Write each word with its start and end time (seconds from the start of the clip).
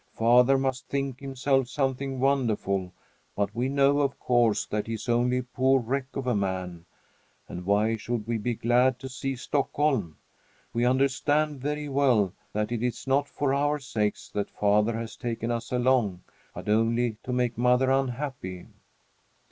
"Father 0.15 0.57
must 0.57 0.87
think 0.87 1.19
himself 1.19 1.67
something 1.67 2.19
wonderful, 2.19 2.91
but 3.35 3.53
we 3.53 3.69
know, 3.69 3.99
of 3.99 4.17
course, 4.17 4.65
that 4.65 4.87
he 4.87 4.95
is 4.95 5.07
only 5.07 5.37
a 5.37 5.43
poor 5.43 5.79
wreck 5.79 6.07
of 6.15 6.25
a 6.25 6.33
man. 6.33 6.85
And 7.47 7.67
why 7.67 7.97
should 7.97 8.25
we 8.25 8.39
be 8.39 8.55
glad 8.55 8.97
to 8.97 9.07
see 9.07 9.35
Stockholm? 9.35 10.17
We 10.73 10.85
understand 10.85 11.59
very 11.61 11.87
well 11.87 12.33
that 12.51 12.71
it 12.71 12.81
is 12.81 13.05
not 13.05 13.29
for 13.29 13.53
our 13.53 13.77
sakes 13.77 14.27
that 14.29 14.49
father 14.49 14.97
has 14.97 15.15
taken 15.15 15.51
us 15.51 15.71
along, 15.71 16.21
but 16.55 16.67
only 16.67 17.17
to 17.23 17.31
make 17.31 17.55
mother 17.55 17.91
unhappy!" 17.91 18.65